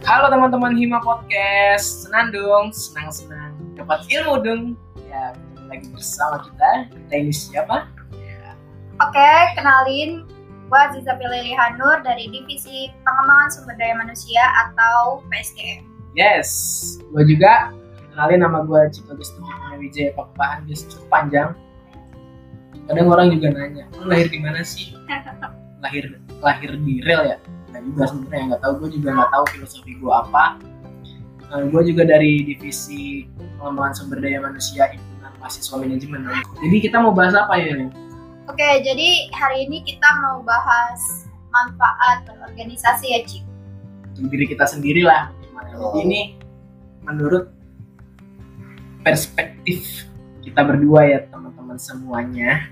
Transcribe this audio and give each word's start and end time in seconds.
Halo 0.00 0.32
teman-teman 0.32 0.72
Hima 0.80 0.96
Podcast, 1.04 2.08
senang 2.08 2.32
dong, 2.32 2.72
senang-senang 2.72 3.52
dapat 3.76 4.00
ilmu 4.08 4.40
dong. 4.40 4.62
Ya, 5.04 5.36
lagi 5.68 5.92
bersama 5.92 6.40
kita. 6.40 6.88
Kita 6.88 7.14
ini 7.20 7.28
siapa? 7.28 7.84
Oke, 8.96 9.30
kenalin 9.60 10.24
gue 10.72 10.82
Ziza 10.96 11.12
Pilili 11.20 11.52
Hanur 11.52 12.00
dari 12.00 12.32
Divisi 12.32 12.88
Pengembangan 13.04 13.48
Sumber 13.52 13.76
Daya 13.76 13.92
Manusia 14.00 14.40
atau 14.64 15.20
PSDM. 15.28 15.84
Yes, 16.16 16.48
gue 17.12 17.36
juga. 17.36 17.68
Kenalin 18.16 18.40
nama 18.40 18.64
gue 18.64 18.80
Ciko 18.96 19.12
Gusti 19.12 19.36
Wijaya 19.76 20.16
Pakupahan, 20.16 20.64
guys 20.64 20.88
cukup 20.88 21.08
panjang. 21.12 21.52
Kadang 22.88 23.12
orang 23.12 23.36
juga 23.36 23.52
nanya, 23.52 23.84
lu 24.00 24.08
lahir 24.08 24.32
di 24.32 24.40
mana 24.40 24.64
sih? 24.64 24.96
Lahir 25.84 26.12
lahir 26.44 26.76
di 26.84 27.00
real 27.04 27.24
ya? 27.24 27.38
Nggak 27.80 27.88
juga 27.96 28.02
sebenarnya 28.12 28.44
nggak 28.52 28.60
tahu. 28.60 28.72
Gue 28.76 28.90
juga 28.92 29.08
nggak 29.16 29.30
tahu 29.32 29.44
filosofi 29.56 29.92
gue 29.96 30.12
apa. 30.12 30.44
Nah, 31.48 31.64
gue 31.64 31.82
juga 31.88 32.02
dari 32.04 32.44
divisi 32.44 33.24
pengembangan 33.56 33.94
sumber 33.96 34.20
daya 34.20 34.38
manusia 34.44 34.84
himpunan 34.92 35.32
mahasiswa 35.40 35.76
manajemen. 35.80 36.20
Jadi 36.60 36.76
kita 36.84 36.96
mau 37.00 37.16
bahas 37.16 37.32
apa 37.32 37.56
ya? 37.56 37.72
Rin? 37.72 37.88
Oke, 38.46 38.68
jadi 38.84 39.08
hari 39.32 39.64
ini 39.64 39.80
kita 39.80 40.08
mau 40.20 40.44
bahas 40.44 41.24
manfaat 41.48 42.28
berorganisasi 42.28 43.06
ya, 43.16 43.20
Cik. 43.24 43.42
Untuk 44.20 44.28
diri 44.28 44.44
kita 44.44 44.68
sendiri 44.68 45.02
lah. 45.02 45.32
Jadi 45.72 45.98
ini 46.04 46.20
menurut 47.00 47.48
perspektif 49.00 50.04
kita 50.44 50.60
berdua 50.60 51.08
ya 51.08 51.18
teman-teman 51.32 51.80
semuanya. 51.80 52.68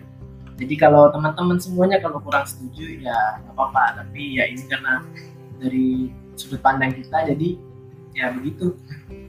Jadi 0.58 0.74
kalau 0.74 1.06
teman-teman 1.14 1.56
semuanya 1.62 2.02
kalau 2.02 2.18
kurang 2.18 2.42
setuju 2.42 2.98
ya 2.98 3.14
nggak 3.46 3.54
apa-apa. 3.54 4.02
Tapi 4.02 4.42
ya 4.42 4.44
ini 4.50 4.66
karena 4.66 5.06
dari 5.62 6.10
sudut 6.34 6.58
pandang 6.58 6.90
kita 6.98 7.30
jadi 7.30 7.48
ya 8.18 8.34
begitu. 8.34 8.74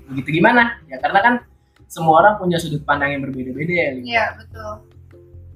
Begitu 0.09 0.41
gimana? 0.41 0.81
Ya 0.89 0.97
karena 0.97 1.19
kan 1.21 1.33
semua 1.86 2.25
orang 2.25 2.41
punya 2.41 2.58
sudut 2.58 2.81
pandang 2.81 3.13
yang 3.13 3.21
berbeda-beda 3.21 3.69
ya. 3.69 3.89
Iya, 4.02 4.25
betul. 4.41 4.89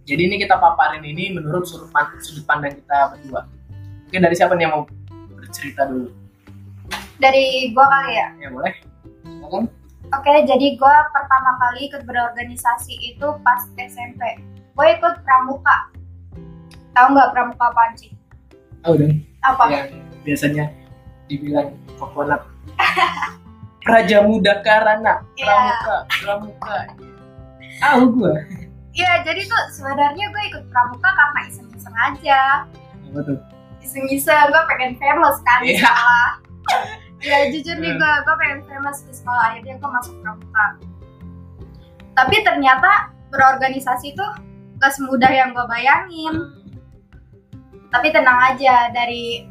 Jadi 0.03 0.21
ini 0.29 0.35
kita 0.37 0.61
paparin 0.61 1.01
ini 1.01 1.33
menurut 1.33 1.65
sudut, 1.65 1.89
pan- 1.89 2.21
sudut 2.21 2.45
pandang 2.45 2.77
kita 2.77 3.17
berdua. 3.17 3.49
Oke 4.05 4.17
dari 4.21 4.35
siapa 4.37 4.53
nih 4.53 4.69
yang 4.69 4.73
mau 4.77 4.83
bercerita 5.33 5.89
dulu? 5.89 6.13
Dari 7.17 7.73
gua 7.73 7.85
kali 7.89 8.11
ya. 8.13 8.27
Ya 8.45 8.49
boleh. 8.53 8.73
Silakan. 9.25 9.65
Oke, 10.13 10.33
jadi 10.45 10.67
gua 10.77 11.09
pertama 11.09 11.57
kali 11.57 11.89
ikut 11.89 12.05
berorganisasi 12.05 12.93
itu 13.15 13.27
pas 13.41 13.65
SMP. 13.79 14.21
Gue 14.73 14.87
ikut 14.91 15.13
pramuka. 15.21 15.75
Tahu 16.91 17.07
nggak 17.09 17.29
pramuka 17.31 17.65
apa, 17.67 17.83
Cik? 17.93 18.11
Oh 18.83 18.93
dong. 18.93 19.21
Apa? 19.39 19.63
yang 19.67 19.87
biasanya 20.23 20.65
dibilang 21.27 21.75
kokonat 21.95 22.39
Raja 23.91 24.23
Muda 24.23 24.63
Karana 24.63 25.19
Iya. 25.35 25.51
Pramuka 25.51 25.95
Pramuka 26.15 26.77
tahu 27.79 28.03
gue 28.13 28.35
Iya, 28.93 29.19
jadi 29.21 29.41
tuh 29.43 29.61
sebenarnya 29.73 30.25
gue 30.29 30.43
ikut 30.47 30.63
pramuka 30.69 31.09
karena 31.09 31.39
iseng-iseng 31.43 31.95
aja. 31.97 32.63
apa 33.03 33.19
tuh 33.19 33.39
iseng-iseng 33.79 34.47
gue 34.47 34.63
pengen 34.69 34.95
famous 34.95 35.35
kan 35.43 35.59
di 35.59 35.75
Iya. 35.75 35.83
sekolah 35.83 36.29
ya 37.27 37.37
jujur 37.51 37.75
nih 37.77 37.91
gue 37.93 38.13
gue 38.23 38.35
pengen 38.37 38.59
famous 38.63 39.03
di 39.03 39.11
sekolah 39.11 39.43
akhirnya 39.51 39.75
gue 39.75 39.89
masuk 39.91 40.15
pramuka 40.23 40.65
tapi 42.15 42.35
ternyata 42.41 42.91
berorganisasi 43.27 44.15
tuh 44.15 44.31
gak 44.83 44.91
semudah 44.99 45.31
yang 45.31 45.55
gue 45.55 45.63
bayangin. 45.71 46.35
Tapi 47.87 48.11
tenang 48.11 48.51
aja 48.51 48.91
dari 48.91 49.47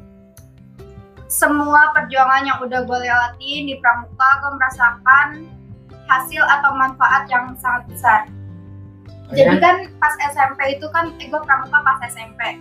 semua 1.33 1.97
perjuangan 1.97 2.45
yang 2.45 2.61
udah 2.61 2.85
gue 2.85 2.99
lewatin 3.09 3.63
di 3.65 3.81
pramuka 3.81 4.29
gue 4.45 4.53
merasakan 4.61 5.29
hasil 6.13 6.43
atau 6.45 6.77
manfaat 6.77 7.25
yang 7.33 7.57
sangat 7.57 7.89
besar. 7.89 8.21
Jadi 9.33 9.57
Makanya, 9.57 9.65
kan 9.65 9.77
pas 9.97 10.15
SMP 10.29 10.77
itu 10.77 10.85
kan 10.93 11.17
eh, 11.17 11.33
gue 11.33 11.41
pramuka 11.41 11.81
pas 11.81 11.97
SMP 12.05 12.61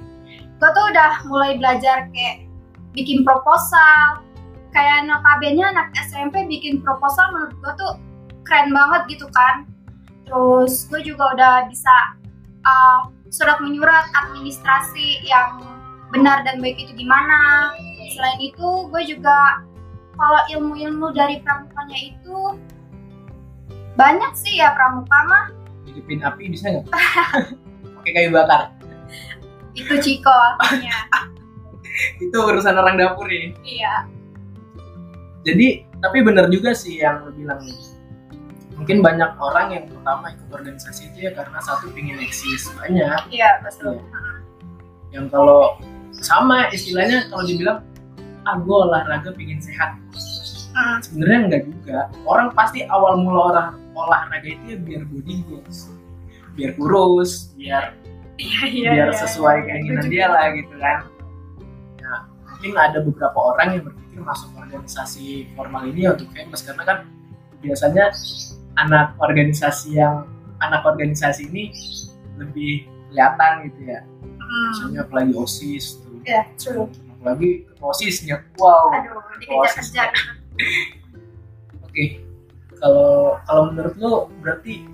gue 0.61 0.69
tuh 0.77 0.85
udah 0.93 1.25
mulai 1.25 1.57
belajar 1.57 2.05
kayak 2.13 2.45
bikin 2.93 3.25
proposal. 3.25 4.21
Kayak 4.71 5.09
notabene 5.09 5.59
anak 5.67 5.91
SMP 6.07 6.47
bikin 6.47 6.79
proposal 6.85 7.33
menurut 7.33 7.55
gue 7.59 7.73
tuh 7.81 7.91
keren 8.45 8.69
banget 8.71 9.17
gitu 9.17 9.27
kan. 9.33 9.65
Terus 10.29 10.85
gue 10.87 11.01
juga 11.01 11.33
udah 11.33 11.53
bisa 11.67 12.20
uh, 12.65 13.09
surat 13.31 13.57
menyurat 13.63 14.05
administrasi 14.25 15.23
yang 15.25 15.63
benar 16.11 16.43
dan 16.43 16.59
baik 16.59 16.75
itu 16.75 16.91
gimana 16.93 17.71
selain 18.11 18.39
itu 18.43 18.91
gue 18.91 19.03
juga 19.07 19.63
kalau 20.19 20.41
ilmu-ilmu 20.51 21.15
dari 21.15 21.39
pramukanya 21.39 21.97
itu 22.11 22.59
banyak 23.95 24.31
sih 24.35 24.59
ya 24.59 24.75
pramuka 24.75 25.19
mah. 25.27 25.45
Hidupin 25.87 26.23
api 26.23 26.51
bisa 26.51 26.67
nggak? 26.71 26.87
Pakai 27.99 28.11
kayu 28.11 28.29
bakar. 28.35 28.75
Itu 29.71 29.95
Ciko 30.03 30.35
akhirnya 30.59 30.95
itu 32.23 32.35
urusan 32.35 32.75
orang 32.75 32.99
dapur 32.99 33.27
ini. 33.31 33.55
Iya. 33.63 34.07
Jadi 35.47 35.87
tapi 36.03 36.17
benar 36.21 36.51
juga 36.51 36.75
sih 36.75 36.99
yang 36.99 37.31
bilang. 37.33 37.63
nih 37.63 37.90
mungkin 38.75 39.03
banyak 39.03 39.31
orang 39.37 39.67
yang 39.75 39.85
pertama 39.87 40.33
ikut 40.33 40.49
organisasi 40.49 41.11
itu 41.13 41.29
ya 41.29 41.31
karena 41.35 41.59
satu 41.61 41.91
pingin 41.91 42.17
eksis. 42.21 42.71
Banyak. 42.75 43.29
Iya 43.29 43.61
betul. 43.61 44.01
Yang 45.11 45.25
kalau 45.31 45.77
sama 46.15 46.71
istilahnya 46.71 47.27
kalau 47.29 47.43
dibilang 47.45 47.79
ah 48.47 48.55
gue 48.57 48.77
olahraga 48.77 49.29
pingin 49.37 49.61
sehat. 49.61 49.97
Hmm, 50.71 50.97
sebenarnya 51.03 51.39
enggak 51.47 51.63
juga. 51.67 51.97
Orang 52.23 52.55
pasti 52.55 52.87
awal 52.87 53.19
mula 53.19 53.39
orang 53.53 53.69
olahraga 53.93 54.47
itu 54.47 54.75
ya 54.75 54.77
biar 54.79 55.03
body 55.11 55.43
goals 55.51 55.91
biar 56.55 56.75
kurus 56.75 57.55
biar 57.55 57.95
iya 58.35 58.61
iya 58.67 58.89
biar 58.91 59.09
iya. 59.11 59.19
sesuai 59.23 59.57
keinginan 59.67 60.03
Setuju. 60.03 60.13
dia 60.15 60.25
lah 60.27 60.45
gitu 60.55 60.73
kan. 60.79 60.97
Ya 61.99 62.13
mungkin 62.47 62.71
ada 62.75 62.97
beberapa 63.03 63.39
orang 63.39 63.67
yang 63.77 63.83
berpikir 63.87 64.19
masuk 64.23 64.49
organisasi 64.57 65.51
formal 65.55 65.83
ini 65.87 66.07
ya 66.07 66.15
untuk 66.15 66.29
famous 66.35 66.61
karena 66.65 66.83
kan 66.83 66.97
biasanya 67.61 68.05
anak 68.79 69.15
organisasi 69.19 69.99
yang 69.99 70.27
anak 70.61 70.85
organisasi 70.85 71.49
ini 71.49 71.73
lebih 72.37 72.87
kelihatan 73.11 73.67
gitu 73.71 73.81
ya. 73.91 73.99
Hmm, 74.27 74.67
misalnya 74.71 74.99
apalagi 75.07 75.33
osis 75.35 75.99
tuh. 76.03 76.19
Iya 76.23 76.47
true. 76.55 76.87
Apalagi 77.19 77.65
osisnya. 77.81 78.45
Wow 78.61 78.93
aduh 78.93 79.19
dikejar-kejar 79.41 80.09
Oke, 81.83 82.23
kalau 82.79 83.35
kalau 83.49 83.63
menurut 83.73 83.95
lo 83.99 84.13
berarti 84.39 84.85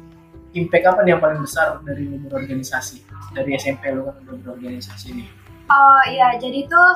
impact 0.57 0.85
apa 0.89 0.99
nih 1.05 1.13
yang 1.13 1.21
paling 1.21 1.41
besar 1.43 1.77
dari 1.85 2.09
lo 2.09 2.17
berorganisasi? 2.25 3.05
Dari 3.35 3.53
SMP 3.59 3.93
lo 3.93 4.09
kan 4.09 4.17
udah 4.25 4.35
berorganisasi 4.41 5.13
nih? 5.13 5.29
oh 5.67 6.01
iya 6.07 6.35
jadi 6.39 6.63
tuh 6.67 6.91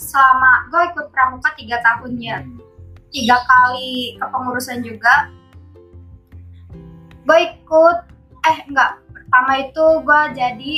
selama 0.00 0.72
gue 0.72 0.82
ikut 0.92 1.06
pramuka 1.12 1.52
tiga 1.56 1.78
tahun 1.84 2.16
ya 2.16 2.40
Hmm. 2.40 2.56
tiga 3.12 3.38
kali 3.46 4.18
kepengurusan 4.18 4.82
juga 4.82 5.30
gue 7.24 7.38
ikut 7.40 7.96
eh 8.44 8.58
enggak 8.68 9.00
pertama 9.12 9.52
itu 9.64 9.84
gue 10.04 10.20
jadi 10.36 10.72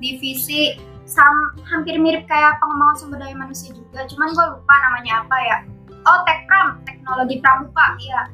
divisi 0.00 0.76
sam, 1.06 1.54
hampir 1.64 1.96
mirip 1.96 2.26
kayak 2.26 2.58
pengembangan 2.58 2.96
sumber 2.98 3.18
daya 3.22 3.36
manusia 3.38 3.70
juga. 3.72 4.04
Cuman 4.10 4.34
gue 4.34 4.46
lupa 4.58 4.74
namanya 4.90 5.22
apa 5.24 5.36
ya. 5.38 5.56
Oh 6.06 6.18
tekpram 6.26 6.82
teknologi 6.82 7.38
pramuka 7.38 7.94
iya. 8.02 8.26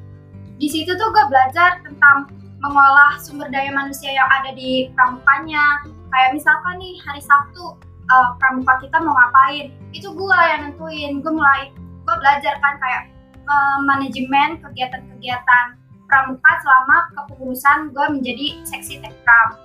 Di 0.56 0.68
situ 0.72 0.96
tuh 0.96 1.08
gue 1.12 1.24
belajar 1.28 1.84
tentang 1.84 2.32
mengolah 2.64 3.20
sumber 3.20 3.52
daya 3.52 3.68
manusia 3.70 4.08
yang 4.14 4.28
ada 4.40 4.56
di 4.56 4.88
pramukanya. 4.96 5.84
Kayak 6.12 6.36
misalkan 6.36 6.80
nih 6.80 6.96
hari 7.04 7.20
Sabtu 7.20 7.76
eh, 8.08 8.28
pramuka 8.40 8.80
kita 8.80 8.96
mau 9.04 9.12
ngapain? 9.12 9.68
Itu 9.92 10.16
gue 10.16 10.38
yang 10.48 10.72
nentuin. 10.72 11.20
Gue 11.20 11.32
mulai 11.32 11.68
gue 11.76 12.16
belajar 12.18 12.56
kan 12.64 12.80
kayak 12.80 13.02
eh, 13.36 13.78
manajemen 13.84 14.64
kegiatan-kegiatan 14.64 15.81
pramuka 16.12 16.52
selama 16.60 16.96
kepengurusan 17.16 17.78
gue 17.96 18.06
menjadi 18.20 18.46
seksi 18.68 19.00
tekpram 19.00 19.56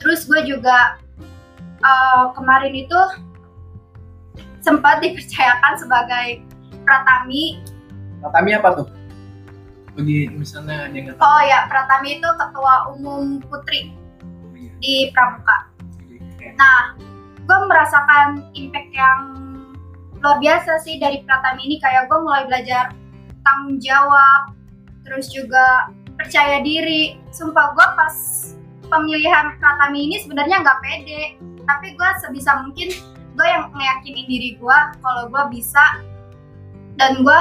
terus 0.00 0.24
gue 0.24 0.40
juga 0.48 0.96
eh, 1.84 2.24
kemarin 2.32 2.72
itu 2.72 3.00
sempat 4.64 5.04
dipercayakan 5.04 5.76
sebagai 5.76 6.40
pratami 6.88 7.60
Pratami 8.18 8.50
apa 8.50 8.82
tuh? 8.82 8.86
Bagi 9.94 10.30
misalnya 10.30 10.90
ada 10.90 10.94
yang 10.94 11.14
oh 11.18 11.40
ya 11.46 11.70
pratami 11.70 12.18
itu 12.18 12.28
ketua 12.38 12.74
umum 12.94 13.38
putri 13.46 13.94
Oh, 14.42 14.50
iya. 14.58 14.70
di 14.82 14.94
pramuka. 15.14 15.70
Nah, 16.58 16.98
gue 17.46 17.58
merasakan 17.66 18.50
impact 18.58 18.90
yang 18.90 19.20
luar 20.18 20.38
biasa 20.42 20.82
sih 20.82 20.98
dari 20.98 21.22
Pratami 21.22 21.70
ini. 21.70 21.76
Kayak 21.78 22.10
gue 22.10 22.18
mulai 22.18 22.46
belajar 22.50 22.90
tanggung 23.46 23.78
jawab, 23.78 24.57
terus 25.08 25.32
juga 25.32 25.88
percaya 26.20 26.60
diri. 26.60 27.16
Sumpah 27.32 27.72
gue 27.72 27.86
pas 27.96 28.14
pemilihan 28.92 29.56
Pratami 29.56 30.12
ini 30.12 30.16
sebenarnya 30.20 30.60
nggak 30.60 30.80
pede, 30.84 31.22
tapi 31.64 31.96
gue 31.96 32.10
sebisa 32.20 32.60
mungkin 32.68 32.92
gue 33.38 33.46
yang 33.46 33.72
meyakini 33.72 34.28
diri 34.28 34.50
gue 34.60 34.78
kalau 35.00 35.30
gue 35.32 35.42
bisa 35.56 36.02
dan 37.00 37.22
gue 37.22 37.40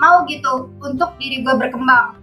mau 0.00 0.24
gitu 0.24 0.72
untuk 0.80 1.12
diri 1.20 1.44
gue 1.44 1.54
berkembang. 1.56 2.16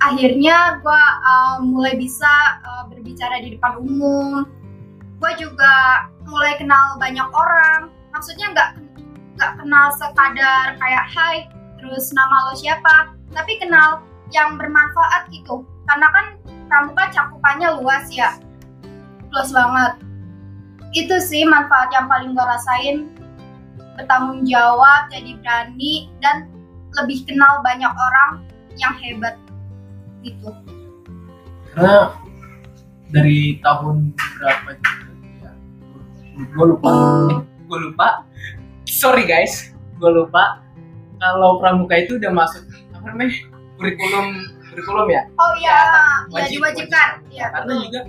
Akhirnya 0.00 0.80
gue 0.80 1.02
uh, 1.26 1.60
mulai 1.60 1.96
bisa 1.98 2.60
uh, 2.64 2.84
berbicara 2.88 3.44
di 3.44 3.56
depan 3.56 3.80
umum. 3.80 4.48
Gue 5.20 5.32
juga 5.36 6.08
mulai 6.24 6.56
kenal 6.56 6.96
banyak 6.96 7.28
orang. 7.36 7.92
Maksudnya 8.12 8.52
nggak 8.52 8.70
nggak 9.36 9.52
kenal 9.60 9.86
sekadar 9.96 10.76
kayak 10.76 11.04
hai 11.16 11.36
terus 11.80 12.12
nama 12.12 12.48
lo 12.48 12.52
siapa 12.52 13.19
tapi 13.34 13.58
kenal 13.62 14.02
yang 14.34 14.58
bermanfaat 14.58 15.30
gitu. 15.30 15.66
Karena 15.86 16.06
kan 16.10 16.26
pramuka 16.70 17.10
cakupannya 17.10 17.68
luas 17.82 18.06
ya. 18.10 18.38
Luas 19.30 19.50
banget. 19.50 19.92
Itu 20.94 21.18
sih 21.22 21.46
manfaat 21.46 21.90
yang 21.94 22.10
paling 22.10 22.34
gue 22.34 22.46
rasain. 22.46 22.96
Bertanggung 23.98 24.46
jawab 24.46 25.10
jadi 25.10 25.38
berani 25.38 26.10
dan 26.22 26.50
lebih 26.98 27.22
kenal 27.26 27.62
banyak 27.62 27.90
orang 27.90 28.30
yang 28.78 28.94
hebat. 28.98 29.38
Gitu. 30.22 30.50
Karena 31.74 32.14
dari 33.10 33.58
tahun 33.62 34.14
berapa 34.14 34.70
gitu 34.78 35.10
ya? 35.42 35.50
Gue 36.54 36.66
lupa. 36.74 36.90
Gue 37.66 37.78
lupa. 37.90 38.08
Sorry 38.86 39.26
guys. 39.26 39.74
Gue 39.98 40.10
lupa. 40.10 40.62
Kalau 41.20 41.60
pramuka 41.60 42.00
itu 42.00 42.16
udah 42.16 42.32
masuk 42.32 42.64
apa 43.00 43.06
namanya 43.08 43.32
kurikulum 43.76 44.26
kurikulum 44.68 45.06
ya? 45.08 45.22
Oh 45.34 45.52
iya 45.56 45.72
ya, 45.72 45.82
wajib, 46.30 46.60
diwajibkan 46.60 47.08
wajib. 47.24 47.32
ya 47.32 47.46
karena 47.48 47.72
juga 47.80 48.00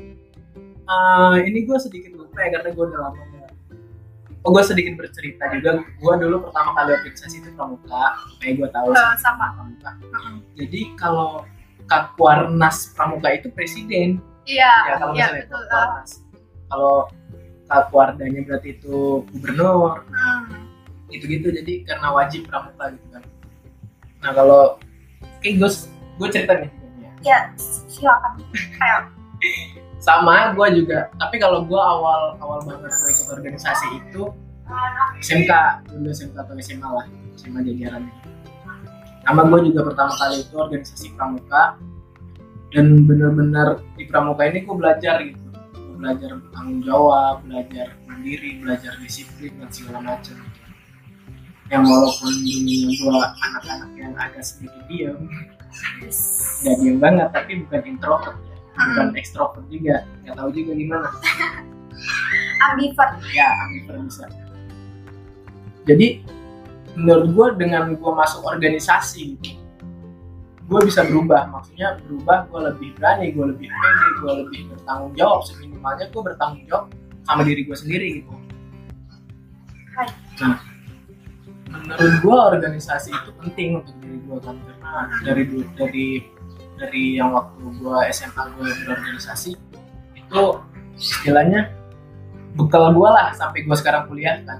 uh, 0.85 1.35
ini 1.39 1.59
gue 1.63 1.77
sedikit 1.79 2.11
lupa 2.13 2.37
ya 2.37 2.49
karena 2.53 2.69
gue 2.69 2.85
udah 2.85 3.01
lama 3.01 3.23
Oh 4.41 4.49
gue 4.49 4.63
sedikit 4.65 4.97
bercerita 4.97 5.53
juga. 5.53 5.85
Gue 6.01 6.13
dulu 6.17 6.49
pertama 6.49 6.73
kali 6.73 6.97
organisasi 6.97 7.45
itu 7.45 7.53
pramuka. 7.53 8.17
Kayak 8.41 8.53
gue 8.57 8.69
tahu 8.73 8.89
Eh, 8.89 9.13
sama. 9.21 9.53
pramuka. 9.53 9.91
Jadi 10.57 10.81
kalau 10.97 11.45
Kakwarnas 11.85 12.89
pramuka 12.97 13.29
itu 13.37 13.53
presiden. 13.53 14.17
Iya 14.49 14.65
ya 14.89 14.93
kalau 14.97 15.13
iya 15.13 15.29
misalnya 15.29 15.43
betul 15.45 15.61
Kakwarnas. 15.69 16.11
kalau 16.67 16.95
Kakwardanya 17.69 18.41
berarti 18.41 18.69
itu 18.75 18.97
gubernur. 19.29 20.01
Hmm. 20.09 20.65
gitu-gitu 21.11 21.51
jadi 21.53 21.73
karena 21.85 22.07
wajib 22.09 22.47
pramuka 22.47 22.97
gitu 22.97 23.07
kan 23.13 23.21
nah 24.21 24.31
kalau 24.33 24.77
kayak 25.41 25.61
gue 25.61 25.69
gue 26.21 26.27
cerita 26.29 26.53
nih. 26.61 26.71
Ya 27.21 27.53
silakan. 27.89 28.41
Ayo. 28.81 28.99
Sama 30.01 30.53
gue 30.57 30.67
juga 30.81 31.09
tapi 31.21 31.37
kalau 31.37 31.65
gue 31.65 31.77
awal 31.77 32.37
awal 32.41 32.61
banget 32.65 32.89
gue 32.89 33.09
ikut 33.13 33.27
organisasi 33.37 33.85
itu 34.01 34.23
SMK 35.21 35.51
dulu 35.93 36.09
SMK 36.09 36.37
atau 36.41 36.53
SMA 36.57 36.89
lah 36.89 37.05
SMA 37.37 37.59
jajarannya 37.65 38.13
nama 39.25 39.41
gue 39.45 39.69
juga 39.69 39.93
pertama 39.93 40.13
kali 40.17 40.41
itu 40.41 40.55
organisasi 40.57 41.13
pramuka 41.13 41.77
dan 42.71 43.03
bener-bener 43.03 43.83
di 43.99 44.07
pramuka 44.07 44.47
ini 44.47 44.63
gue 44.63 44.75
belajar 44.75 45.19
gitu. 45.21 45.43
Gue 45.75 45.97
belajar 45.99 46.39
bertanggung 46.39 46.81
jawab 46.87 47.43
belajar 47.43 47.91
mandiri 48.07 48.63
belajar 48.63 48.95
disiplin 49.03 49.51
dan 49.59 49.69
segala 49.69 49.99
macam 50.15 50.39
yang 51.71 51.87
walaupun 51.87 52.31
dulunya 52.43 52.91
gue 52.99 53.19
anak-anak 53.47 53.91
yang 53.95 54.13
agak 54.19 54.43
sedikit 54.43 54.83
diem. 54.91 55.23
Nggak 56.61 56.75
diem 56.83 56.97
banget 56.99 57.27
tapi 57.31 57.51
bukan 57.63 57.81
introvert. 57.87 58.37
Ya 58.43 58.55
bukan 58.91 59.07
ekstrovert 59.15 59.65
juga. 59.71 60.03
Nggak 60.27 60.35
tahu 60.35 60.49
juga 60.51 60.71
gimana 60.75 61.07
ambivert. 62.71 63.13
Ya 63.31 63.47
ambivert 63.67 63.99
bisa. 64.03 64.25
Jadi 65.87 66.07
menurut 66.99 67.27
gue 67.31 67.47
dengan 67.63 67.95
gue 67.95 68.11
masuk 68.11 68.43
organisasi 68.43 69.39
gitu 69.39 69.61
gue 70.71 70.79
bisa 70.87 71.03
berubah. 71.03 71.51
Maksudnya 71.51 71.99
berubah 72.07 72.47
gue 72.47 72.59
lebih 72.71 72.89
berani 72.95 73.35
gue 73.35 73.43
lebih 73.43 73.67
pede 73.67 74.07
gue 74.23 74.33
lebih 74.43 74.59
bertanggung 74.71 75.13
jawab. 75.19 75.43
Seminimalnya 75.43 76.07
gue 76.07 76.21
bertanggung 76.23 76.63
jawab 76.71 76.85
sama 77.27 77.43
diri 77.43 77.67
gue 77.67 77.75
sendiri 77.75 78.07
gitu. 78.23 78.31
Hai. 79.91 80.07
nah 80.39 80.70
menurut 81.71 82.15
gue 82.19 82.37
organisasi 82.55 83.09
itu 83.15 83.29
penting 83.39 83.69
untuk 83.79 83.95
diri 84.03 84.17
gue 84.27 84.37
kan 84.43 84.55
karena 84.59 84.91
dari 85.23 85.43
dari 85.79 86.07
dari 86.75 87.03
yang 87.15 87.31
waktu 87.31 87.63
gue 87.79 87.97
SMA 88.11 88.43
gue 88.59 88.67
berorganisasi 88.85 89.51
itu 90.17 90.43
istilahnya 90.99 91.71
bekal 92.59 92.91
gue 92.91 93.09
lah 93.09 93.31
sampai 93.31 93.63
gue 93.63 93.75
sekarang 93.79 94.05
kuliah 94.11 94.43
kan 94.43 94.59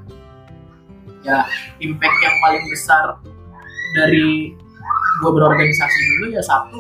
ya 1.22 1.44
impact 1.84 2.18
yang 2.24 2.36
paling 2.42 2.64
besar 2.72 3.06
dari 4.00 4.56
gue 5.22 5.32
berorganisasi 5.32 6.00
dulu 6.18 6.26
ya 6.34 6.42
satu 6.42 6.80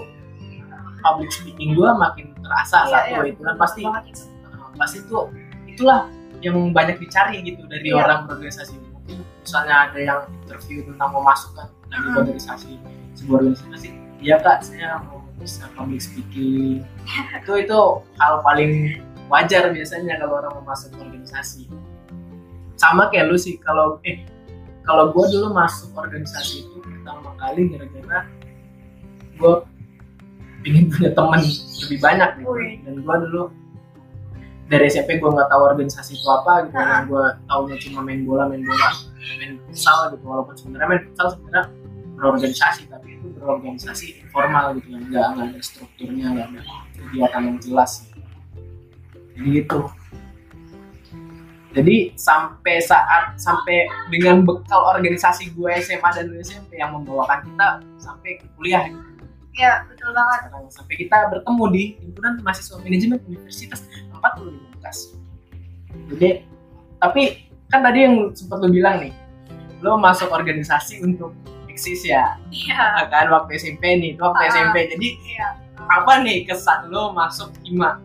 public 1.01 1.29
speaking 1.33 1.73
gue 1.75 1.89
makin 1.97 2.31
terasa 2.41 2.85
Iya, 2.85 2.91
satu 2.91 3.11
iya. 3.25 3.31
itu 3.33 3.41
kan 3.43 3.55
pasti 3.57 3.81
Banget 3.85 4.05
uh, 4.49 4.69
pasti 4.77 4.97
itu 5.03 5.17
itulah 5.67 5.99
yang 6.41 6.57
banyak 6.73 6.97
dicari 6.97 7.41
gitu 7.45 7.61
dari 7.69 7.89
Iya. 7.93 8.01
orang 8.01 8.19
berorganisasi 8.29 8.73
misalnya 9.41 9.75
ada 9.89 9.99
yang 9.99 10.19
interview 10.45 10.85
tentang 10.85 11.09
mau 11.13 11.23
masuk 11.25 11.51
kan 11.57 11.67
dari 11.89 12.07
Hmm. 12.07 12.19
organisasi 12.21 12.71
sebuah 13.17 13.37
organisasi 13.43 13.87
iya 14.21 14.37
kak 14.39 14.61
saya 14.61 15.01
mau 15.09 15.21
bisa 15.41 15.65
public 15.73 15.97
speaking. 16.05 16.85
Itu 17.41 17.53
itu 17.57 17.79
hal 18.21 18.45
paling 18.45 19.01
wajar 19.25 19.73
biasanya 19.73 20.21
kalau 20.21 20.37
orang 20.37 20.53
mau 20.61 20.69
masuk 20.69 20.93
organisasi. 21.01 21.65
Sama 22.77 23.09
kayak 23.09 23.33
lu 23.33 23.37
sih 23.41 23.57
kalau 23.57 23.97
eh 24.05 24.21
kalau 24.85 25.09
gue 25.09 25.25
dulu 25.33 25.49
masuk 25.53 25.89
organisasi 25.97 26.65
itu 26.65 26.77
pertama 26.81 27.33
kali 27.41 27.73
gara-gara 27.73 28.25
gue 29.37 29.53
ingin 30.69 30.93
punya 30.93 31.09
teman 31.17 31.41
lebih 31.89 31.97
banyak 31.97 32.29
gitu. 32.37 32.51
Dan 32.85 32.95
gue 33.01 33.15
dulu 33.25 33.41
dari 34.71 34.87
SMP 34.87 35.19
gue 35.19 35.27
nggak 35.27 35.51
tahu 35.51 35.61
organisasi 35.67 36.15
itu 36.15 36.27
apa 36.31 36.63
gitu. 36.63 36.79
Yang 36.79 37.03
gue 37.11 37.25
tahunya 37.51 37.77
cuma 37.83 37.99
main 38.07 38.23
bola 38.23 38.43
main 38.47 38.63
bola 38.63 38.87
main 39.19 39.59
futsal 39.67 40.15
gitu. 40.15 40.23
Walaupun 40.23 40.55
sebenarnya 40.55 40.87
main 40.87 41.01
futsal 41.11 41.27
sebenarnya 41.35 41.63
berorganisasi 42.15 42.81
tapi 42.87 43.07
itu 43.19 43.27
berorganisasi 43.35 44.07
formal 44.31 44.79
gitu. 44.79 44.95
Kan 44.95 45.01
nggak 45.11 45.25
nggak 45.35 45.47
ada 45.51 45.59
strukturnya 45.59 46.25
nggak 46.31 46.47
ada 46.55 46.61
kegiatan 46.95 47.41
yang 47.43 47.57
jelas. 47.59 47.91
Jadi 49.35 49.47
gitu. 49.59 49.79
Jadi 51.71 51.95
sampai 52.19 52.83
saat 52.83 53.35
sampai 53.39 53.87
dengan 54.11 54.43
bekal 54.43 54.91
organisasi 54.91 55.55
gue 55.55 55.71
SMA 55.83 56.09
dan 56.15 56.31
SMP 56.39 56.79
yang 56.79 56.95
membawakan 56.95 57.43
kita 57.43 57.67
sampai 57.99 58.39
ke 58.39 58.47
kuliah 58.55 58.87
gitu. 58.87 59.20
Iya, 59.51 59.83
betul 59.85 60.15
banget. 60.15 60.39
Sekarang 60.47 60.65
sampai 60.71 60.95
kita 60.95 61.17
bertemu 61.27 61.63
di 61.71 61.83
himpunan 61.99 62.33
mahasiswa 62.39 62.79
manajemen 62.79 63.19
Universitas 63.27 63.81
40 64.09 64.47
Universitas. 64.47 64.97
Jadi 66.07 66.29
tapi 66.97 67.23
kan 67.67 67.81
tadi 67.81 67.99
yang 68.03 68.15
sempat 68.31 68.59
lo 68.59 68.67
bilang 68.67 69.01
nih, 69.01 69.11
lo 69.81 69.97
masuk 69.97 70.31
organisasi 70.31 71.03
untuk 71.03 71.35
eksis 71.67 72.03
ya, 72.03 72.35
Iya. 72.51 73.07
kan 73.07 73.31
waktu 73.31 73.55
SMP 73.57 73.95
nih, 73.95 74.15
itu 74.15 74.21
waktu 74.21 74.43
Ah. 74.43 74.51
SMP. 74.51 74.87
Jadi 74.91 75.07
Iya. 75.35 75.47
apa 75.81 76.21
nih 76.21 76.43
kesan 76.45 76.91
lo 76.91 77.11
masuk 77.11 77.51
IMA, 77.63 77.99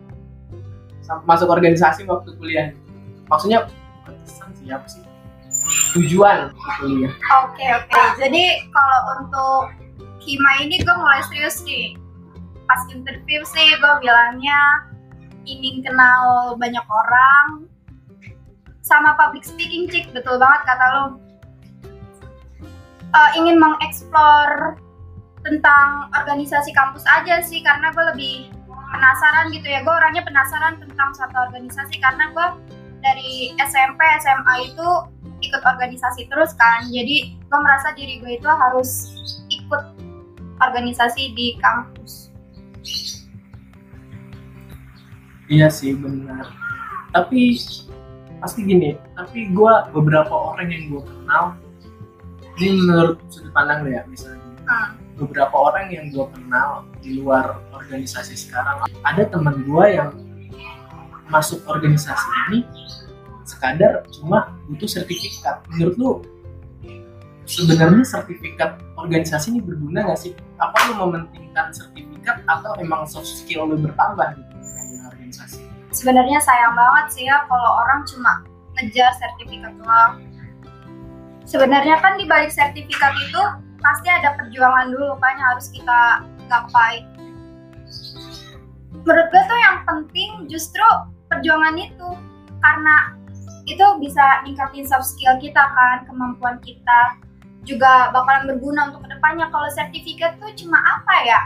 masuk 1.23 1.47
organisasi 1.47 2.03
waktu 2.07 2.31
kuliah? 2.35 2.71
Maksudnya 3.27 3.67
bukan 3.67 4.15
kesan 4.23 4.49
sih 4.55 4.67
apa 4.71 4.87
sih? 4.87 5.03
Tujuan 5.95 6.51
kuliah. 6.79 7.11
Oke, 7.43 7.65
oke. 7.75 8.01
Jadi 8.19 8.43
kalau 8.71 8.99
untuk 9.19 9.59
Kima 10.27 10.51
ini 10.59 10.83
gue 10.83 10.95
mulai 10.99 11.23
serius 11.31 11.63
nih. 11.63 11.95
Pas 12.67 12.83
interview 12.91 13.47
sih 13.47 13.79
gue 13.79 13.93
bilangnya 14.03 14.83
ingin 15.47 15.79
kenal 15.87 16.51
banyak 16.59 16.83
orang 16.83 17.71
sama 18.83 19.15
public 19.15 19.47
speaking 19.47 19.87
cik. 19.87 20.11
Betul 20.11 20.35
banget 20.35 20.67
kata 20.67 20.85
lo 20.91 21.05
Eh, 23.17 23.29
ingin 23.39 23.55
mengeksplor 23.55 24.77
tentang 25.41 26.11
organisasi 26.11 26.75
kampus 26.75 27.07
aja 27.07 27.39
sih 27.39 27.63
karena 27.63 27.95
gue 27.95 28.03
lebih 28.13 28.35
penasaran 28.91 29.47
gitu 29.55 29.63
ya. 29.63 29.79
Gue 29.81 29.95
orangnya 29.95 30.27
penasaran 30.27 30.75
tentang 30.77 31.15
satu 31.15 31.35
organisasi 31.49 32.03
karena 32.03 32.29
gue 32.35 32.47
dari 32.99 33.55
SMP 33.63 33.99
SMA 34.21 34.75
itu 34.75 34.87
ikut 35.39 35.63
organisasi 35.63 36.27
terus 36.27 36.51
kan. 36.59 36.83
Jadi 36.91 37.39
gue 37.39 37.59
merasa 37.63 37.95
diri 37.95 38.19
gue 38.19 38.37
itu 38.37 38.49
harus 38.49 39.15
organisasi 40.61 41.33
di 41.37 41.57
kampus 41.61 42.27
Iya 45.47 45.71
sih 45.71 45.95
benar. 45.95 46.51
Tapi 47.15 47.55
pasti 48.43 48.67
gini. 48.67 48.99
Tapi 49.15 49.47
gue 49.55 49.73
beberapa 49.95 50.31
orang 50.31 50.67
yang 50.67 50.83
gue 50.91 51.03
kenal 51.07 51.55
ini 52.59 52.83
menurut 52.83 53.17
sudut 53.31 53.51
pandang 53.55 53.87
ya 53.87 54.03
misalnya. 54.11 54.43
Hmm. 54.67 54.99
Beberapa 55.17 55.55
orang 55.55 55.89
yang 55.89 56.11
gue 56.11 56.27
kenal 56.35 56.85
di 57.01 57.17
luar 57.17 57.63
organisasi 57.73 58.37
sekarang 58.37 58.85
ada 59.01 59.23
teman 59.25 59.65
gue 59.65 59.85
yang 59.87 60.13
masuk 61.31 61.63
organisasi 61.65 62.27
ini 62.51 62.59
sekadar 63.47 64.03
cuma 64.19 64.51
butuh 64.67 64.85
sertifikat. 64.85 65.63
Menurut 65.71 65.95
lu 65.95 66.11
sebenarnya 67.47 68.03
sertifikat 68.03 68.83
organisasi 68.99 69.55
ini 69.55 69.59
berguna 69.63 70.11
nggak 70.11 70.19
sih? 70.19 70.35
Apa 70.57 70.77
lu 70.89 71.05
mementingkan 71.05 71.69
sertifikat 71.69 72.41
atau 72.49 72.73
emang 72.81 73.05
soft 73.05 73.29
skill 73.29 73.69
lu 73.69 73.77
bertambah 73.77 74.37
gitu 74.37 74.53
dengan 74.57 75.07
organisasi? 75.13 75.67
sebenarnya 75.97 76.37
sayang 76.37 76.77
banget 76.77 77.05
sih 77.09 77.25
ya 77.25 77.41
kalau 77.49 77.81
orang 77.81 78.05
cuma 78.05 78.45
ngejar 78.77 79.09
sertifikat 79.17 79.73
doang. 79.81 80.21
Sebenarnya 81.47 81.97
kan 82.03 82.19
di 82.19 82.29
balik 82.29 82.53
sertifikat 82.53 83.17
itu 83.17 83.41
pasti 83.81 84.07
ada 84.11 84.35
perjuangan 84.35 84.93
dulu 84.93 85.15
kan 85.17 85.33
yang 85.39 85.49
harus 85.57 85.67
kita 85.73 86.01
gapai. 86.51 87.07
Menurut 89.07 89.27
gue 89.31 89.43
tuh 89.47 89.59
yang 89.63 89.77
penting 89.87 90.31
justru 90.51 90.85
perjuangan 91.31 91.79
itu 91.79 92.09
karena 92.59 92.95
itu 93.67 93.85
bisa 93.99 94.43
ningkatin 94.43 94.83
soft 94.83 95.07
skill 95.07 95.39
kita 95.39 95.59
kan, 95.59 96.03
kemampuan 96.07 96.59
kita 96.63 97.19
juga 97.67 98.09
bakalan 98.15 98.55
berguna 98.55 98.89
untuk 98.89 99.03
ke 99.03 99.09
depannya. 99.11 99.51
Kalau 99.51 99.67
sertifikat 99.75 100.39
tuh 100.39 100.49
cuma 100.55 100.79
apa 100.79 101.15
ya? 101.27 101.39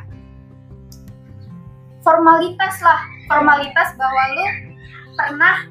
Formalitas 2.06 2.78
lah, 2.86 3.02
formalitas 3.26 3.98
bahwa 3.98 4.24
lu 4.38 4.46
pernah 5.18 5.66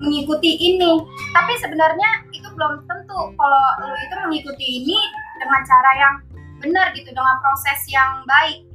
mengikuti 0.00 0.56
ini. 0.60 1.00
Tapi 1.32 1.52
sebenarnya 1.60 2.28
itu 2.36 2.48
belum 2.52 2.84
tentu 2.84 3.20
kalau 3.36 3.64
lu 3.80 3.96
itu 3.96 4.14
mengikuti 4.28 4.66
ini 4.84 4.98
dengan 5.40 5.60
cara 5.64 5.90
yang 5.96 6.14
benar 6.60 6.92
gitu, 6.92 7.08
dengan 7.08 7.40
proses 7.40 7.80
yang 7.88 8.20
baik. 8.28 8.68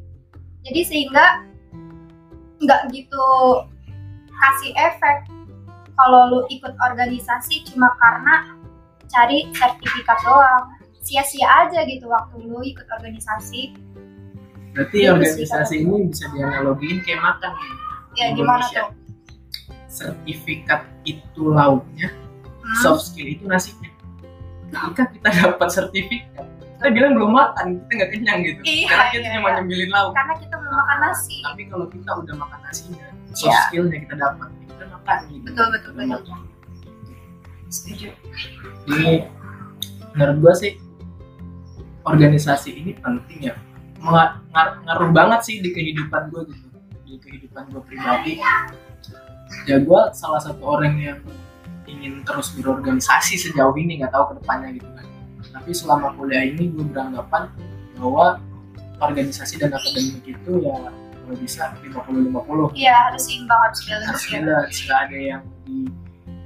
Jadi 0.65 0.81
sehingga 0.81 1.45
nggak 2.65 2.89
gitu 2.89 3.27
kasih 4.35 4.73
efek 4.73 5.29
kalau 5.95 6.21
lu 6.27 6.39
ikut 6.49 6.73
organisasi 6.75 7.63
cuma 7.71 7.93
karena 8.01 8.57
cari 9.07 9.47
sertifikat 9.53 10.17
doang. 10.25 10.65
Sia-sia 11.05 11.45
aja 11.45 11.85
gitu 11.85 12.09
waktu 12.09 12.41
lu 12.41 12.65
ikut 12.65 12.87
organisasi. 12.89 13.77
Berarti 14.73 14.97
Iya, 15.05 15.13
organisasi 15.15 15.73
ini 15.85 16.09
bisa 16.09 16.25
dianalogiin 16.33 16.99
kayak 17.05 17.21
makan 17.21 17.51
ya. 17.53 17.71
Ya 18.15 18.25
gimana 18.33 18.65
tuh? 18.65 18.89
Sertifikat 19.87 20.83
itu 21.05 21.53
lauknya, 21.53 22.09
Hmm? 22.59 22.75
soft 22.81 23.13
skill 23.13 23.29
itu 23.29 23.45
nasinya. 23.45 23.87
Ketika 24.73 25.03
kita 25.13 25.29
dapat 25.31 25.69
sertifikat, 25.69 26.43
kita 26.59 26.87
bilang 26.91 27.13
belum 27.15 27.31
makan, 27.31 27.65
kita 27.85 27.91
nggak 27.95 28.11
kenyang 28.11 28.39
gitu. 28.41 28.59
Iya, 28.65 28.87
Karena 28.89 29.05
kita 29.13 29.21
iya, 29.23 29.35
cuma 29.37 29.47
iya. 29.47 29.55
nyemilin 29.61 29.89
lauk. 29.93 30.11
Karena 30.11 30.33
kita 30.35 30.55
belum 30.57 30.73
makan 30.75 30.97
nasi. 30.99 31.35
Tapi 31.45 31.61
kalau 31.69 31.85
kita 31.87 32.09
udah 32.11 32.35
makan 32.35 32.59
nasinya, 32.65 33.07
soft 33.31 33.45
Iya. 33.47 33.59
skillnya 33.69 33.97
kita 34.03 34.15
dapat, 34.17 34.49
kita 34.65 34.83
makan 34.89 35.17
gitu. 35.29 35.43
Betul 35.45 35.67
betul 35.71 35.91
betul. 35.93 36.37
Setuju. 37.69 38.09
Jadi 38.85 39.13
menurut 40.11 40.37
gua 40.41 40.53
sih 40.55 40.71
organisasi 42.05 42.69
ini 42.71 42.91
penting 42.97 43.51
ya. 43.51 43.55
Ngaruh 44.85 45.09
banget 45.11 45.39
sih 45.43 45.55
di 45.59 45.73
kehidupan 45.73 46.29
gue 46.29 46.45
gitu, 46.53 46.67
di 47.05 47.15
kehidupan 47.17 47.73
gue 47.73 47.81
pribadi. 47.83 48.37
Ya 49.65 49.81
gue 49.81 50.01
salah 50.13 50.41
satu 50.41 50.61
orang 50.61 50.97
yang 51.01 51.19
ingin 51.85 52.21
terus 52.25 52.53
berorganisasi 52.53 53.37
sejauh 53.37 53.73
ini 53.77 54.01
nggak 54.01 54.13
tahu 54.13 54.33
ke 54.33 54.33
depannya 54.41 54.69
gitu 54.77 54.89
kan. 54.93 55.07
Tapi 55.53 55.71
selama 55.73 56.13
kuliah 56.13 56.45
ini 56.45 56.69
gue 56.69 56.85
beranggapan 56.85 57.49
bahwa 57.97 58.37
organisasi 59.01 59.57
dan 59.57 59.73
akademik 59.73 60.23
itu 60.23 60.51
ya 60.61 60.75
kalau 61.25 61.35
bisa 61.41 61.73
50-50 61.81 62.77
Iya 62.77 62.95
harus 63.09 63.23
seimbang 63.25 63.59
harus 63.65 63.79
balance 63.83 64.07
harus 64.07 64.23
ya. 64.29 64.39
balance 64.39 64.77
nggak 64.85 64.99
ada 65.09 65.17
yang 65.17 65.41
di 65.65 65.77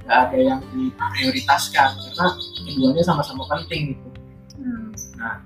nggak 0.00 0.18
ada 0.26 0.38
yang 0.40 0.60
diprioritaskan 0.72 1.88
karena 1.94 2.26
keduanya 2.64 3.02
sama-sama 3.04 3.42
penting 3.46 3.94
gitu 3.94 4.08
Hmm. 4.60 4.92
nah 5.16 5.40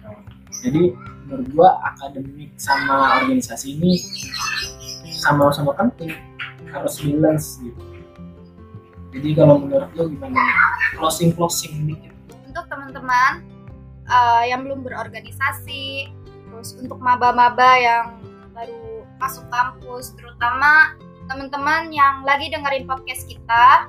jadi 0.64 0.96
menurut 1.28 1.46
gua 1.52 1.70
akademik 1.92 2.56
sama 2.56 3.20
organisasi 3.20 3.76
ini 3.76 4.00
sama-sama 5.20 5.76
penting. 5.76 6.16
Harus 6.72 6.98
balance 7.04 7.60
gitu. 7.62 7.80
Jadi 9.14 9.28
kalau 9.38 9.62
menurut 9.62 9.92
lo 9.94 10.10
gimana 10.10 10.42
closing 10.98 11.30
closing 11.30 11.86
dikit 11.86 12.10
Untuk 12.50 12.66
teman-teman 12.66 13.46
uh, 14.10 14.42
yang 14.42 14.66
belum 14.66 14.82
berorganisasi, 14.82 16.10
terus 16.50 16.74
untuk 16.74 16.98
maba-maba 16.98 17.78
yang 17.78 18.18
baru 18.50 19.06
masuk 19.22 19.46
kampus, 19.54 20.18
terutama 20.18 20.98
teman-teman 21.30 21.94
yang 21.94 22.26
lagi 22.26 22.50
dengerin 22.50 22.90
podcast 22.90 23.30
kita, 23.30 23.86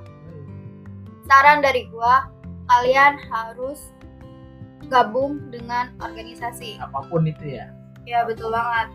saran 1.25 1.65
dari 1.65 1.89
gua, 1.89 2.29
kalian 2.69 3.17
harus 3.33 3.94
gabung 4.87 5.51
dengan 5.51 5.93
organisasi. 6.01 6.79
apa 6.81 7.05
pun 7.07 7.25
itu 7.25 7.57
ya 7.59 7.69
Ya 8.05 8.21
betul 8.21 8.53
banget. 8.53 8.93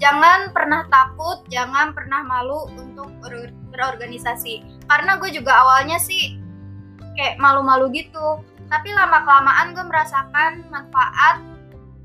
Jangan 0.00 0.56
pernah 0.56 0.88
takut, 0.88 1.44
jangan 1.52 1.92
pernah 1.92 2.24
malu 2.24 2.72
untuk 2.72 3.12
ber- 3.20 3.52
berorganisasi. 3.68 4.64
Karena 4.88 5.20
gue 5.20 5.28
juga 5.28 5.52
awalnya 5.52 6.00
sih 6.00 6.40
kayak 7.20 7.36
malu-malu 7.36 7.92
gitu. 7.92 8.40
Tapi 8.72 8.88
lama 8.96 9.20
kelamaan 9.28 9.76
gue 9.76 9.84
merasakan 9.84 10.64
manfaat 10.72 11.36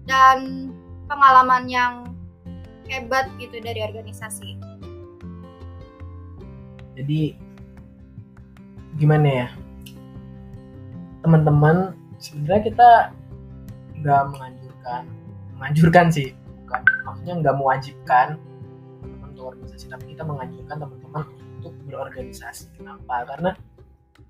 dan 0.03 0.69
pengalaman 1.07 1.72
yang 1.72 1.93
hebat 2.91 3.31
gitu 3.39 3.63
dari 3.63 3.79
organisasi. 3.79 4.75
jadi 6.95 7.36
gimana 8.95 9.27
ya 9.27 9.48
teman-teman 11.22 11.91
sebenarnya 12.19 12.63
kita 12.72 12.89
nggak 14.01 14.22
menganjurkan 14.31 15.01
menganjurkan 15.55 16.05
sih 16.12 16.36
bukan. 16.65 16.81
Maksudnya 17.05 17.34
nggak 17.41 17.55
mewajibkan 17.55 18.27
teman-teman 19.01 19.29
untuk 19.31 19.45
organisasi 19.55 19.86
tapi 19.88 20.03
kita 20.13 20.24
menganjurkan 20.24 20.75
teman-teman 20.81 21.24
untuk 21.62 21.74
berorganisasi. 21.88 22.65
Kenapa? 22.75 23.15
Karena 23.29 23.51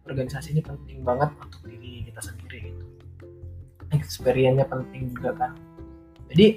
organisasi 0.05 0.53
ini 0.53 0.61
penting 0.61 1.01
banget 1.01 1.29
untuk 1.41 1.61
diri 1.65 2.05
kita 2.05 2.21
sendiri 2.21 2.71
gitu. 2.71 2.83
Experience-nya 3.93 4.65
penting 4.69 5.13
juga 5.13 5.31
kan. 5.33 5.51
Jadi 6.29 6.47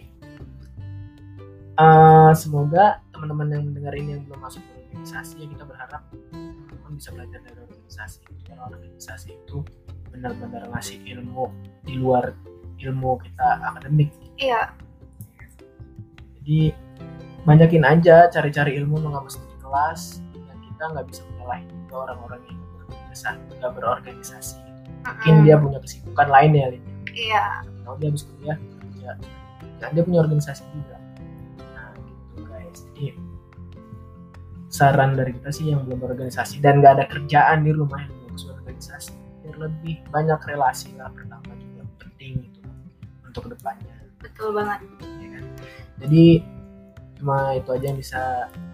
eh, 1.79 2.33
semoga 2.37 3.01
teman-teman 3.15 3.47
yang 3.53 3.63
mendengar 3.73 3.95
ini 3.97 4.19
yang 4.19 4.23
belum 4.29 4.41
masuk 4.43 4.63
organisasi 4.99 5.45
ya 5.45 5.47
kita 5.47 5.65
berharap 5.65 6.03
teman-teman 6.33 6.93
bisa 6.97 7.11
belajar 7.15 7.39
dari 7.45 7.59
organisasi 7.63 8.21
karena 8.45 8.63
organisasi 8.67 9.29
itu 9.37 9.59
benar-benar 10.13 10.69
ngasih 10.73 10.99
ilmu 11.05 11.53
di 11.85 11.95
luar 11.97 12.35
ilmu 12.79 13.19
kita 13.23 13.49
akademik. 13.75 14.11
Iya, 14.39 14.71
jadi 16.49 16.73
banyakin 17.45 17.85
aja 17.85 18.33
cari-cari 18.33 18.81
ilmu 18.81 19.05
nggak 19.05 19.21
mesti 19.21 19.37
di 19.37 19.57
kelas 19.61 20.25
dan 20.33 20.57
kita 20.65 20.83
nggak 20.97 21.07
bisa 21.13 21.21
menyalahin 21.29 21.69
juga 21.69 21.95
orang-orang 22.09 22.41
yang 22.49 22.61
berorganisasi 22.73 23.41
nggak 23.61 23.73
berorganisasi. 23.77 24.57
Mungkin 25.05 25.35
Mm-mm. 25.37 25.45
dia 25.45 25.57
punya 25.61 25.79
kesibukan 25.85 26.29
lain 26.33 26.51
ya 26.57 26.67
Lin. 26.73 26.85
Iya, 27.13 27.47
kalau 27.85 27.97
dia 28.01 28.09
habis 28.09 28.25
kuliah 28.25 28.57
kerja 28.57 29.11
dan 29.77 29.89
dia 29.93 30.03
punya 30.09 30.19
organisasi 30.25 30.63
juga. 30.73 30.97
Nah 31.77 31.93
gitu 32.01 32.41
guys. 32.49 32.81
Jadi 32.97 33.07
saran 34.73 35.13
dari 35.13 35.37
kita 35.37 35.53
sih 35.53 35.69
yang 35.69 35.85
belum 35.85 36.01
berorganisasi 36.01 36.65
dan 36.65 36.81
nggak 36.81 36.93
ada 36.97 37.05
kerjaan 37.13 37.61
di 37.61 37.77
rumah 37.77 38.09
yang 38.09 38.13
bagus 38.25 38.49
berorganisasi 38.49 39.18
biar 39.49 39.57
lebih 39.73 40.05
banyak 40.13 40.41
relasi 40.45 40.93
lah 41.01 41.09
pertama 41.09 41.57
juga 41.57 41.89
penting 41.97 42.45
itu 42.45 42.61
untuk 43.25 43.49
ke 43.49 43.51
depannya 43.57 43.97
betul 44.21 44.53
banget. 44.53 44.85
ya 45.01 45.29
kan? 45.33 45.45
jadi 46.05 46.25
cuma 47.17 47.57
itu 47.57 47.69
aja 47.73 47.85
yang 47.89 47.99
bisa 47.99 48.23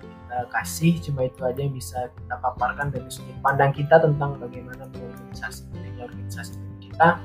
kita 0.03 0.39
kasih 0.51 0.93
cuma 0.99 1.21
itu 1.31 1.41
aja 1.47 1.61
yang 1.63 1.75
bisa 1.79 2.11
kita 2.11 2.35
paparkan 2.43 2.91
dari 2.91 3.07
sudut 3.07 3.39
pandang 3.39 3.71
kita 3.71 4.03
tentang 4.03 4.35
bagaimana 4.43 4.91
berorganisasi 4.91 5.71
pentingnya 5.71 6.11
organisasi 6.11 6.59
kita 6.83 7.23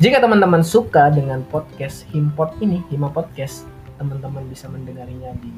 jika 0.00 0.16
teman-teman 0.24 0.64
suka 0.64 1.12
dengan 1.12 1.44
podcast 1.52 2.08
Himpot 2.10 2.56
ini 2.64 2.80
Hima 2.88 3.12
Podcast 3.12 3.68
teman-teman 4.00 4.48
bisa 4.48 4.72
mendengarinya 4.72 5.36
di 5.44 5.52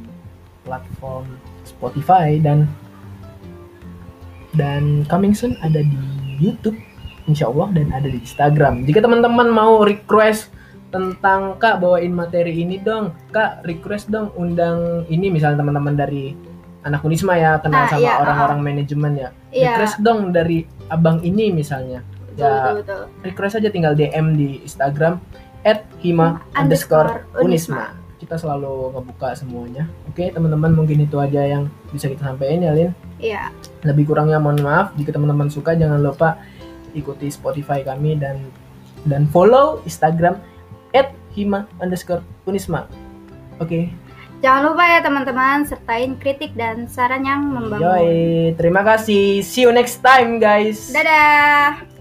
platform 0.66 1.38
Spotify 1.64 2.36
dan 2.42 2.66
dan 4.58 5.06
coming 5.06 5.32
soon 5.32 5.54
ada 5.62 5.80
di 5.80 5.98
YouTube 6.38 6.76
Insya 7.28 7.52
Allah 7.52 7.68
dan 7.76 7.92
ada 7.92 8.08
di 8.08 8.18
Instagram. 8.18 8.88
Jika 8.88 9.04
teman-teman 9.04 9.52
mau 9.52 9.84
request 9.84 10.48
tentang 10.88 11.60
kak 11.60 11.84
bawain 11.84 12.12
materi 12.12 12.64
ini 12.64 12.80
dong. 12.80 13.12
Kak 13.28 13.62
request 13.68 14.08
dong 14.08 14.32
undang 14.40 15.04
ini 15.12 15.28
misalnya 15.28 15.60
teman-teman 15.60 15.94
dari 15.94 16.32
anak 16.88 17.04
Unisma 17.04 17.36
ya 17.36 17.60
kenal 17.60 17.84
Ah, 17.84 17.90
sama 17.92 18.00
iya, 18.00 18.14
orang-orang 18.16 18.60
manajemen 18.64 19.12
ya. 19.12 19.28
Iya, 19.52 19.76
request 19.76 20.00
dong 20.00 20.32
dari 20.32 20.64
abang 20.88 21.20
ini 21.20 21.52
misalnya. 21.52 22.00
Betul, 22.32 22.48
ya. 22.48 22.48
betul, 22.48 22.74
betul. 22.80 23.02
request 23.26 23.54
aja 23.60 23.68
tinggal 23.68 23.92
DM 23.92 24.26
di 24.38 24.48
Instagram 24.64 25.20
at 25.66 25.84
hima 26.00 26.40
underscore 26.56 27.28
unisma. 27.44 27.92
Kita 28.18 28.34
selalu 28.34 28.96
ngebuka 28.98 29.36
semuanya. 29.36 29.84
Oke 30.08 30.32
teman-teman 30.32 30.74
mungkin 30.74 31.04
itu 31.04 31.20
aja 31.20 31.44
yang 31.44 31.68
bisa 31.92 32.08
kita 32.08 32.24
sampaikan 32.32 32.64
ya 32.64 32.72
Lin. 32.72 32.90
Iya, 33.18 33.50
lebih 33.84 34.08
kurangnya 34.08 34.40
mohon 34.40 34.62
maaf. 34.62 34.94
Jika 34.96 35.14
teman-teman 35.14 35.50
suka 35.52 35.74
jangan 35.76 36.00
lupa 36.00 36.38
ikuti 36.98 37.30
Spotify 37.30 37.86
kami 37.86 38.18
dan 38.18 38.42
dan 39.06 39.30
follow 39.30 39.80
Instagram 39.86 40.38
@hima 41.32 41.70
underscore 41.78 42.24
unisma. 42.50 42.90
Oke, 43.62 43.94
Jangan 44.38 44.70
lupa 44.70 44.86
ya 44.86 45.02
teman-teman 45.02 45.66
sertain 45.66 46.14
kritik 46.14 46.54
dan 46.54 46.86
saran 46.86 47.26
yang 47.26 47.42
membangun. 47.50 47.82
yoi, 47.82 48.54
terima 48.54 48.86
kasih. 48.86 49.42
See 49.42 49.66
you 49.66 49.74
next 49.74 49.98
time 49.98 50.38
guys. 50.38 50.94
Dadah. 50.94 51.97